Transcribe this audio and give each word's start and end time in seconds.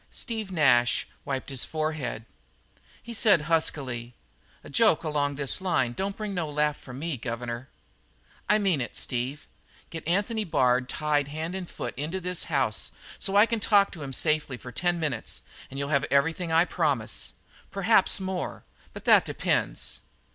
Steve 0.09 0.51
Nash 0.51 1.07
wiped 1.25 1.51
his 1.51 1.63
forehead. 1.63 2.25
He 3.03 3.13
said 3.13 3.41
huskily: 3.41 4.15
"A 4.63 4.69
joke 4.71 5.03
along 5.03 5.35
this 5.35 5.61
line 5.61 5.93
don't 5.93 6.17
bring 6.17 6.33
no 6.33 6.49
laugh 6.49 6.75
from 6.75 6.97
me, 6.97 7.17
governor." 7.17 7.69
"I 8.49 8.57
mean 8.57 8.81
it, 8.81 8.95
Steve. 8.95 9.45
Get 9.91 10.07
Anthony 10.07 10.43
Bard 10.43 10.89
tied 10.89 11.27
hand 11.27 11.53
and 11.55 11.69
foot 11.69 11.93
into 11.99 12.19
this 12.19 12.45
house 12.45 12.91
so 13.19 13.33
that 13.33 13.37
I 13.37 13.45
can 13.45 13.59
talk 13.59 13.91
to 13.91 14.01
him 14.01 14.11
safely 14.11 14.57
for 14.57 14.71
ten 14.71 14.99
minutes, 14.99 15.43
and 15.69 15.77
you'll 15.77 15.89
have 15.89 16.05
everything 16.09 16.51
I 16.51 16.65
promise. 16.65 17.33
Perhaps 17.69 18.19
more. 18.19 18.63
But 18.93 19.05
that 19.05 19.23
depends." 19.23 19.99